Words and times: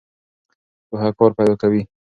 پوهه 0.87 1.09
کار 1.17 1.31
پیدا 1.37 1.55
کوي. 1.61 1.81